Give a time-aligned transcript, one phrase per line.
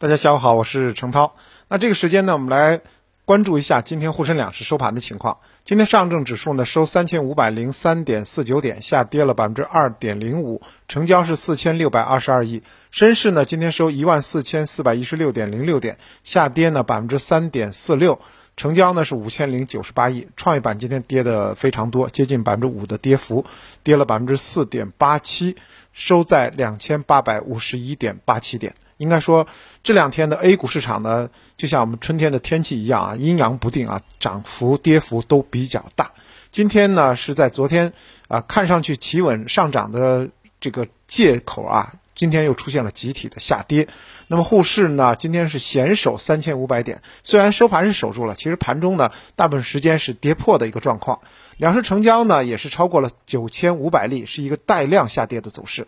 [0.00, 1.34] 大家下午好，我是程涛。
[1.66, 2.82] 那这个时间呢，我们来
[3.24, 5.38] 关注一下今天沪深两市收盘的情况。
[5.64, 12.62] 今天上证指数呢收三千五百零三点四九点，下跌了百分之二点零五，成交是四千六百二十二亿。
[12.92, 18.20] 深市呢今天收一万四千四百一十六点零六点，下跌呢百分之三点四六，
[18.56, 20.28] 成交呢是五千零九十八亿。
[20.36, 23.44] 创业板今天跌的非常多，接近百分之五的跌幅，
[23.82, 25.56] 跌了百分之四点八七，
[25.92, 28.76] 收在两千八百五十一点八七点。
[28.98, 29.46] 应该说，
[29.82, 36.10] 这两天的 A 股市场呢，就像我们春天的天气一样啊，阴阳不定啊，涨幅跌幅都比较大。
[36.50, 37.92] 今天呢，是在昨天
[38.26, 40.28] 啊，看上去企稳上涨的
[40.60, 43.86] 这个借口啊，今天又出现了集体的下跌。
[44.26, 51.20] 那么沪市呢，今天是险守三千五百点，虽然收盘是守住了，其实盘中呢，大部分时间是跌破的一个状况。
[51.56, 55.86] 两市成交呢，也是超过了九千五百例，是一个带量下跌的走势。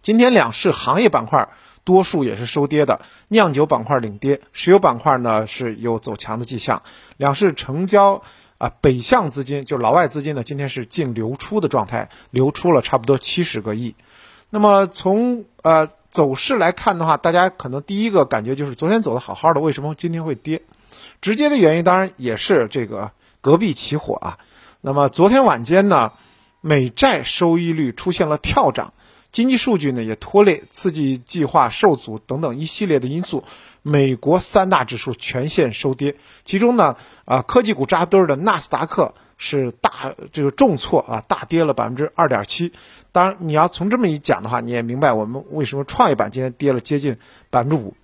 [0.00, 1.48] 今天两市行业板块。
[1.84, 6.82] 多数也是收跌的，酿酒板块领跌，石油板块呢是有走强的迹象。
[7.16, 8.22] 两市成交
[8.58, 13.96] 啊，北向资金就老外资金呢，今天是净流出的状态，流出了差不多七十个亿。
[14.50, 20.62] 那么从呃走势来看的话，大家可能第一个感觉就是昨天走的好好的，为什么今天会跌？
[21.20, 24.38] 直接的原因当然也是这个隔壁起火啊。
[24.80, 26.12] 那么昨天晚间呢，
[26.60, 28.92] 美债收益率出现了跳涨。
[29.32, 33.44] 经济数据呢也拖累，刺激计划受阻等等一系列的因素，
[33.80, 36.16] 美国三大指数全线收跌。
[36.44, 42.74] 其中呢，啊科技股扎堆儿的纳斯达克是大这个重挫啊，大跌了百分之二点七。
[43.10, 47.16] 当然，你要从这么一讲的话，你也明白我们为什么创业板今天跌了接近
[47.48, 47.94] 百分之五，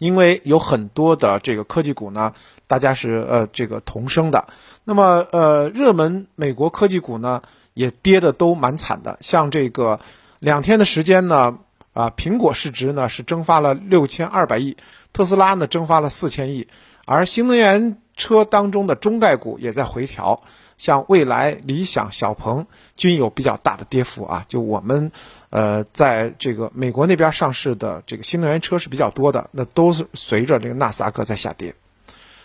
[0.00, 2.34] 因为有很多的这个科技股呢，
[2.66, 4.48] 大家是呃这个同升的。
[4.82, 10.00] 那么呃热门美国科技股呢也跌的都蛮惨的，像这个。
[10.38, 11.58] 两天的时间呢，
[11.92, 14.76] 啊，苹果市值呢是蒸发了六千二百亿，
[15.12, 16.68] 特斯拉呢蒸发了四千亿，
[17.06, 20.42] 而新能源车当中的中概股也在回调，
[20.76, 22.66] 像蔚来、理想、小鹏
[22.96, 24.44] 均有比较大的跌幅啊。
[24.46, 25.10] 就我们，
[25.48, 31.74] 呃，在这个美国那边上市的这个新能源车是比较多的，那都是随着这个纳斯达克在下跌。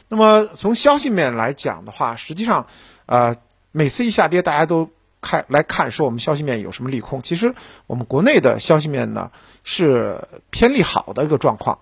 [0.07, 2.67] 那么从消息面来讲的话，实际上，
[3.05, 3.35] 呃，
[3.71, 4.89] 每次一下跌，大家都。
[5.21, 7.21] 看来看说我们消息面有什么利空？
[7.21, 7.53] 其实
[7.87, 9.31] 我们国内的消息面呢
[9.63, 11.79] 是偏利好的一个状况。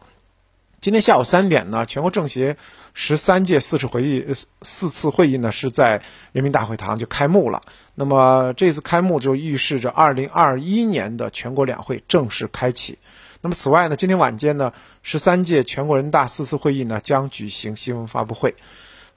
[0.81, 2.55] 今天下午三点呢，全国政协
[2.94, 4.25] 十三届四次会议
[4.61, 6.01] 四次会议呢是在
[6.31, 7.63] 人民大会堂就开幕了。
[7.95, 12.97] 那么这次开幕就预示着二零二一年的全国两会正式开启。
[13.41, 14.72] 那么此外呢，今天晚间呢，
[15.03, 18.55] 十三届全国人大四次会议呢将举行新闻发布会。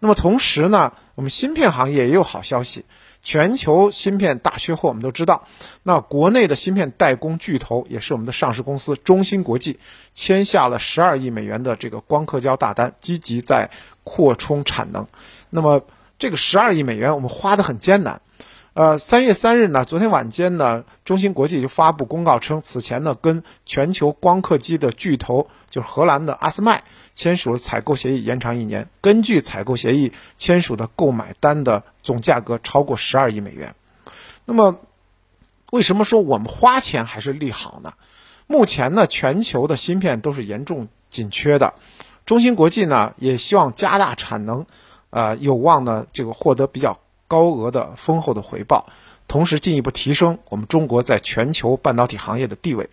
[0.03, 2.85] 那么同时呢，我们芯片行业也有好消息。
[3.23, 5.47] 全球芯片大缺货，我们都知道。
[5.85, 9.79] 那国内的芯片代工巨头也是我们的上市公司中芯国际，
[10.13, 13.71] 签下了十二亿美元的这个光刻胶大单，积极在
[14.03, 15.07] 扩充产能。
[15.51, 15.83] 那么
[16.19, 18.21] 这个十二亿美元，我们花的很艰难。
[18.75, 26.83] 呃，三月三日呢，昨天晚间呢，中芯国际就发布公告称，此前呢跟全球光刻机的巨头，就是荷兰的阿斯麦
[27.13, 28.89] 签署了采购协议，延长一年。
[29.03, 33.75] 根据采购协议签署的购买单的总价格超过十二亿美元。
[34.47, 34.81] 那么，
[35.71, 37.93] 为什么说我们花钱还是利好呢？
[38.47, 41.75] 目前呢，全球的芯片都是严重紧缺的，
[42.25, 44.65] 中芯国际呢也希望加大产能，
[45.11, 46.99] 呃，有望呢这个获得比较。
[47.33, 48.85] 高额的丰厚的回报，
[49.27, 52.91] 同时进一步提升我们中国在全球半导体行业的地位。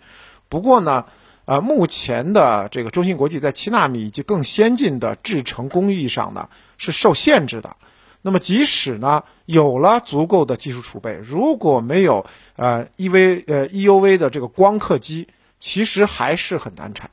[0.48, 1.04] 不过呢，
[1.44, 7.76] 呃，目前的这个中芯国际在七纳米以及更先进的制程工艺上呢是受限制的。
[8.22, 12.26] 那么，即使呢有了足够的技术储备，如果没有
[12.56, 15.28] 呃 EV 呃 EUV 的这个光刻机，
[15.58, 17.10] 其实还是很难产。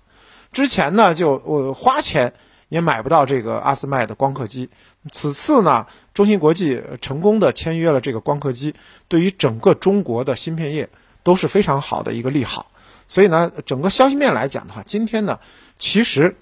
[0.53, 2.34] 之前呢就我花钱。
[2.69, 4.70] 也买不到这个阿斯麦的光刻机。
[5.12, 8.75] 此次呢，中芯国际成功的签约了这个光刻机，
[9.06, 10.88] 对于整个中国的芯片业
[11.22, 12.71] 都是非常好的一个利好。
[13.06, 15.38] 所以呢，整个消息面来讲的话，今天呢
[15.76, 16.35] 其实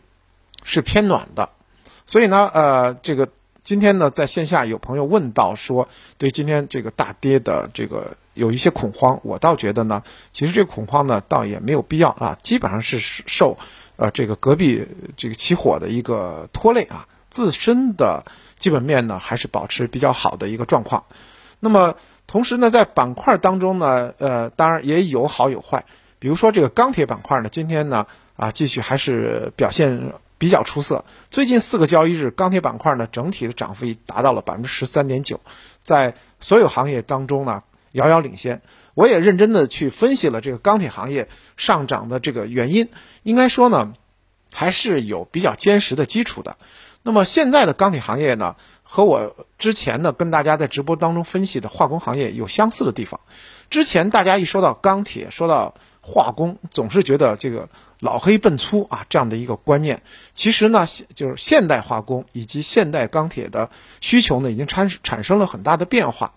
[0.62, 1.50] 是偏暖的。
[2.06, 3.28] 所以呢，呃，这个
[3.64, 5.88] 今天呢，在线下有朋友问到说，
[6.18, 13.58] 对今天这个大跌的这个有一些恐慌，我倒觉得呢，其实这个恐慌呢，倒也没有必要啊，基本上是受。
[13.96, 18.24] 呃，这个隔壁这个起火的一个拖累啊，自身的
[18.56, 21.04] 基本面呢还是保持比较好的一个状况。
[21.58, 21.96] 那么
[22.28, 25.84] 同时呢，在板块当中呢，呃，当然也有好有坏。
[26.20, 31.04] 比如说这个钢铁板块呢，今天呢啊继续还是表现比较出色。
[31.28, 35.40] 最近四个交易日，钢铁板块呢整体的涨幅已达到了百分之十三点九，
[35.82, 38.62] 在所有行业当中呢遥遥领先。
[38.94, 42.90] 我也认真的去分析了这个钢铁行业上涨的这个原因。
[43.24, 43.92] 应该说呢，
[44.52, 46.56] 还是有比较坚实的基础的。
[47.06, 53.20] 那么现在的钢铁行业呢，和我之前呢跟大家在直播当中分析的化工行业有相似的地方。
[53.68, 57.68] 之前大家一说到钢铁，说到化工，总是觉得这个
[58.00, 60.02] 老黑笨粗啊这样的一个观念。
[60.32, 63.68] 其实呢，就是现代化工以及现代钢铁的
[64.00, 66.32] 需求呢，已经产产生了很大的变化。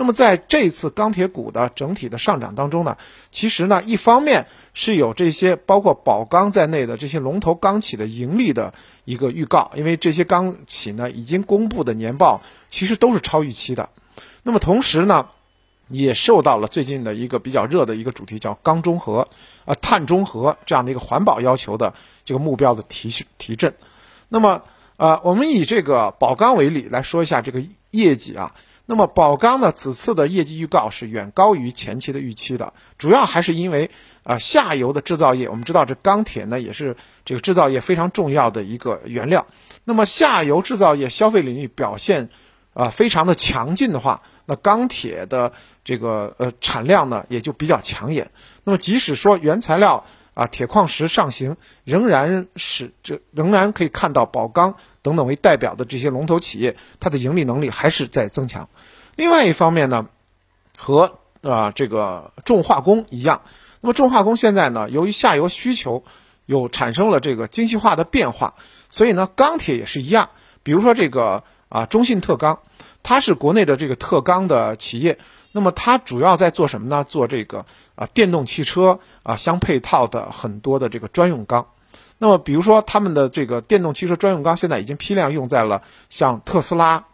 [0.00, 2.96] 那么在这次钢铁股的整体的上涨当中呢，
[3.32, 8.72] 其实呢，一方面是有这些包括宝钢在内的这些龙头钢企的盈利的
[9.04, 13.88] 一个预告，因为这些钢企呢已经公布的年报其实都是超预期的。
[14.44, 15.30] 那么同时呢，
[15.88, 19.26] 也受到了最近的一个比较热的一个主题，叫钢中和，
[19.64, 21.92] 啊碳中和这样的一个环保要求的
[22.24, 23.74] 这个目标的提提振。
[24.28, 24.62] 那么
[24.98, 27.62] 呃，我们以这个宝钢为例来说一下这个
[27.92, 28.54] 业绩啊。
[28.84, 33.90] 那么宝钢呢，此次的业绩预告是远高于前期的预期的，主要还是因为
[34.24, 39.46] 啊下游的制造业，我们知道这钢铁呢也是这个制造业非常重要的一个原料。
[39.84, 42.30] 那么下游制造业消费领域表现
[42.74, 45.52] 啊非常的强劲的话，那钢铁的
[45.84, 48.30] 这个呃产量呢也就比较抢眼。
[48.64, 50.06] 那么即使说原材料
[50.38, 54.76] 啊铁矿石上行，仍然是这仍然可以看到宝钢。
[55.00, 58.68] 等等为代表的这些龙头企业，它的盈利能力还是在增强。
[59.16, 60.06] 另外一方面呢，
[60.76, 63.42] 和啊这个重化工一样，
[63.80, 66.04] 那么重化工现在呢，由于下游需求
[66.44, 68.54] 有产生了这个精细化的变化，
[68.90, 70.30] 所以呢，钢铁也是一样。
[70.62, 72.60] 比如说这个啊中信特钢，
[73.02, 75.18] 它是国内的这个特钢的企业，
[75.52, 77.04] 那么它主要在做什么呢？
[77.04, 77.64] 做这个
[77.94, 81.68] 啊电动汽车啊相配套的很多的这个专用钢。
[82.18, 87.04] 那么，比如说他们的这个电动汽车专用钢，现在已经批量用在了像特斯拉、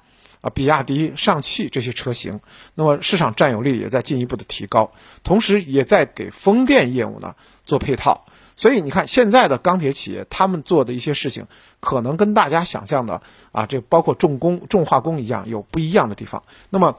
[0.40, 2.40] 啊比亚迪、上汽这些车型。
[2.74, 4.92] 那么市场占有率也在进一步的提高，
[5.22, 7.34] 同时也在给风电业务呢
[7.64, 8.24] 做配套。
[8.56, 11.46] 所以你看，现在的钢铁企业他们做的一些事情，
[11.80, 13.20] 可能跟大家想象的
[13.52, 16.44] 啊，这包括重工、重化工一样，有不一样的地方。
[16.70, 16.96] 那么，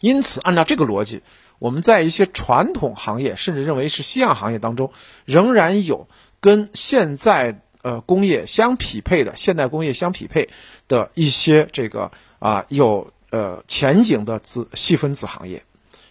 [0.00, 1.22] 因此按照这个逻辑，
[1.58, 4.92] 我们在一些传统行业，甚至认为是夕阳行业当中，
[5.24, 6.08] 仍然有。
[6.40, 10.48] 跟现在呃工业相匹配的现代工业相匹配
[10.86, 15.64] 的一些这个啊有呃前景的子细分子行业，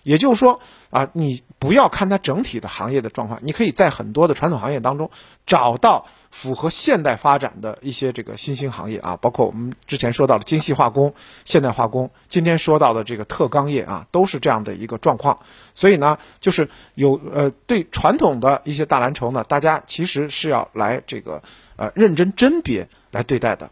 [0.03, 5.09] 也就是说啊你不要看它整体的行业的状况，你可以在很多的传统行业当中
[5.45, 6.07] 找到。
[6.29, 15.39] 符合现代发展的一些这个新兴行业啊，包括我们之前说到的精细化工、现代化工，今天说到的这个特钢业啊，都是这样的一个状况。
[15.73, 21.41] 所以呢，就是有呃对传统的一些大蓝筹呢，大家其实是要来这个
[21.77, 23.71] 呃认真甄别来对待的。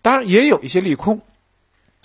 [0.00, 1.20] 当然也有一些利空。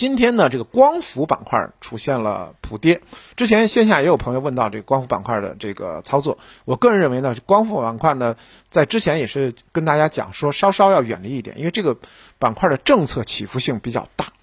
[0.02, 3.02] 今天呢，这个光伏板块出现了普跌。
[3.36, 8.36] 之前线下也有朋友问到这个光伏板块的这个操作，我个人认为呢，光伏板块呢，
[8.68, 12.00] 在之前也是跟大家讲说，稍稍要远离一点，因为这个
[12.40, 14.34] 板块的政策起伏性比较大，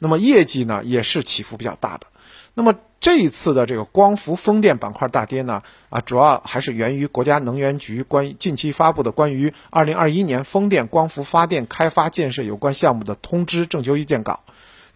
[0.00, 2.08] 那么业绩呢也是起伏比较大的。
[2.54, 14.40] 那么这一次的这个光伏风电板块大跌呢，啊，主要还是源于国家能源局关于近期发布的关于二零二一年风电光伏发电开发建设有关项目的通知征求意见稿。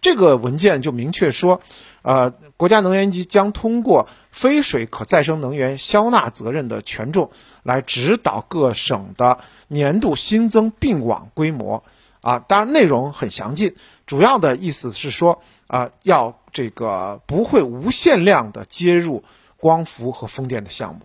[0.01, 1.61] 这个文件就明确说，
[2.01, 7.31] 呃，国家能源局将通过非水可再生能源消纳责任的权重
[7.63, 11.83] 来指导各省的年度新增并网规模。
[12.21, 13.75] 啊，当然内容很详尽，
[14.05, 19.23] 主要的意思是说，啊，要这个不会无限量的接入
[19.55, 21.01] 光伏和风电的项目。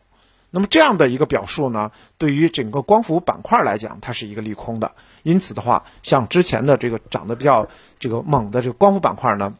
[0.57, 4.93] 那么这样的一个表述呢，对于整个光伏板块来讲，它是一个利空的。
[5.25, 7.69] 因此的话，像之前的这个涨得比较
[7.99, 9.53] 这个猛的这个光伏板块呢，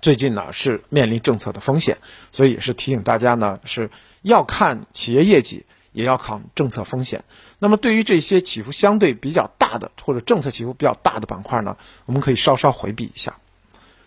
[0.00, 1.98] 最近呢是面临政策的风险，
[2.30, 3.90] 所以也是提醒大家呢是
[4.22, 7.22] 要看企业业绩，也要看政策风险。
[7.58, 13.36] 那么对于这些起伏相对比较大的或者政策起伏比较大的板块呢，我们可以稍稍回避一下。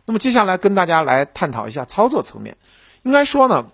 [0.06, 2.58] 那么接下来跟大家来探讨一下操作层面。
[3.04, 3.68] 应该说呢，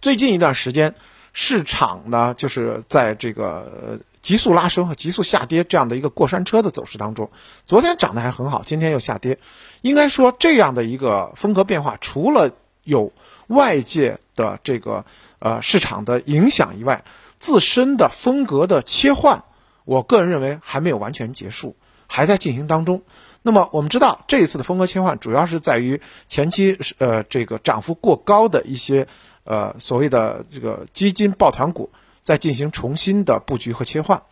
[0.00, 0.94] 最近一段时间。
[1.36, 7.30] 市场呢，就是在这个急速拉升和急速下跌这样的一个过山车的走势当中，
[7.64, 9.38] 昨天涨得还很好，今天又下跌。
[9.82, 12.52] 应该说，这样的一个风格变化，除了
[12.84, 13.12] 有
[13.48, 15.04] 外界的这个
[15.40, 17.04] 呃市场的影响以外，
[17.40, 19.42] 自身的风格的切换，
[19.84, 21.74] 我个人认为还没有完全结束，
[22.06, 23.02] 还在进行当中。
[23.42, 29.08] 那么我们知道，这一次的风格切换，主要是在于前期呃这个涨幅过高的一些。
[29.44, 31.90] 呃，所谓的这个基金抱团股
[32.22, 34.22] 在进行重新的布局和切换，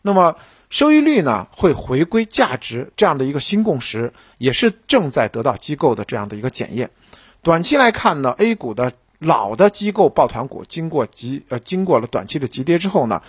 [0.00, 0.36] 那么
[0.70, 6.90] 收益率呢会回归价值这样的一个新共识，也是正在得到机构的这样的一个检验。
[7.42, 13.22] 短期来看呢，A 股的老的机构抱团股经过急呃经过了短期的急跌之后呢，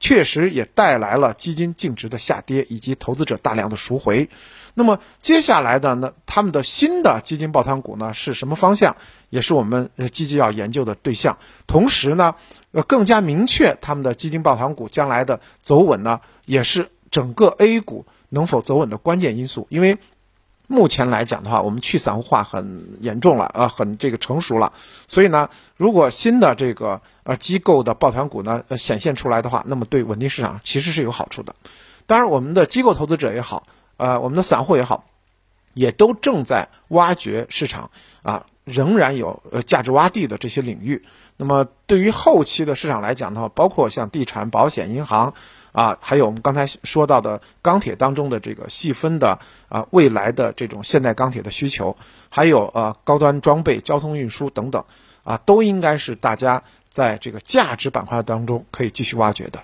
[0.00, 4.28] 确实也带来了基金净值的下跌以及投资者大量的赎回。
[4.74, 8.96] 那么接下来的呢，他们的新的基金抱团股呢是什么方向，
[9.30, 11.38] 也是我们呃积极要研究的对象。
[11.66, 12.34] 同时呢，
[12.72, 19.66] 呃更加明确他们的基金抱团股将来的走稳呢，也是整个 A 股能否走稳的关键因素。
[19.68, 19.98] 因为
[20.68, 24.72] 目前来讲的话，我们去散户化很严重了啊，很这个成熟了。
[25.08, 31.54] 所以呢，如果新的这个呃机构的抱团股呢呃显现出来的话，那么对稳定市场其实是有好处的。
[32.06, 33.66] 当然，我们的机构投资者也好。
[33.96, 35.06] 呃，我们的散户也好，
[35.74, 37.90] 也都正在挖掘市场
[38.22, 41.04] 啊，仍然有呃价值洼地的这些领域。
[41.38, 45.32] 那么对于后期的市场来讲的话，包括像地产、保险、银行
[45.72, 51.96] 啊，还有我们刚才说到的钢铁当中的这个细分的啊未来的这种现代钢铁的需求，
[52.28, 54.84] 还有呃高端装备、交通运输等等
[55.22, 59.62] 啊，都应该是大家在这个价值板块当中可以继续挖掘的。